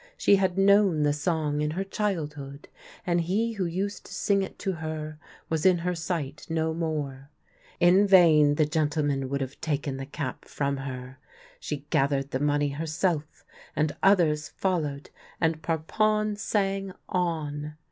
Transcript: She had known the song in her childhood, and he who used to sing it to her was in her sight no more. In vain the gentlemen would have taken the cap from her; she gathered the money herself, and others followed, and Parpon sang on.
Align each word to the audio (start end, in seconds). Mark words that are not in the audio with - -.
She 0.17 0.37
had 0.37 0.57
known 0.57 1.03
the 1.03 1.13
song 1.13 1.61
in 1.61 1.69
her 1.77 1.83
childhood, 1.83 2.67
and 3.05 3.21
he 3.21 3.51
who 3.53 3.65
used 3.65 4.03
to 4.07 4.13
sing 4.15 4.41
it 4.41 4.57
to 4.57 4.71
her 4.71 5.19
was 5.47 5.63
in 5.63 5.77
her 5.77 5.93
sight 5.93 6.47
no 6.49 6.73
more. 6.73 7.29
In 7.79 8.07
vain 8.07 8.55
the 8.55 8.65
gentlemen 8.65 9.29
would 9.29 9.41
have 9.41 9.61
taken 9.61 9.97
the 9.97 10.07
cap 10.07 10.45
from 10.45 10.77
her; 10.77 11.19
she 11.59 11.85
gathered 11.91 12.31
the 12.31 12.39
money 12.39 12.69
herself, 12.69 13.45
and 13.75 13.95
others 14.01 14.47
followed, 14.49 15.11
and 15.39 15.61
Parpon 15.61 16.35
sang 16.35 16.93
on. 17.07 17.75